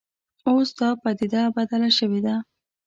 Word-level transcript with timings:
اوس 0.49 0.69
دا 0.79 0.89
په 0.93 0.97
پدیده 1.03 1.41
بدله 1.55 1.89
شوې 1.97 2.19
ده 2.25 2.35